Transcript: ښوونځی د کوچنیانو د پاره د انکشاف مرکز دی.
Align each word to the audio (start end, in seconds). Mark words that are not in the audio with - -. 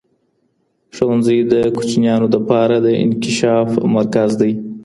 ښوونځی 0.95 1.39
د 1.51 1.53
کوچنیانو 1.75 2.27
د 2.33 2.35
پاره 2.47 2.77
د 2.85 2.87
انکشاف 3.03 3.69
مرکز 3.95 4.29
دی. 4.41 4.51